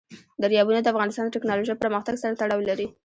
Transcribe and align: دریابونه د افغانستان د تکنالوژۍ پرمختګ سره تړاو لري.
دریابونه 0.43 0.79
د 0.81 0.87
افغانستان 0.93 1.23
د 1.27 1.31
تکنالوژۍ 1.35 1.75
پرمختګ 1.83 2.15
سره 2.23 2.37
تړاو 2.41 2.67
لري. 2.69 2.87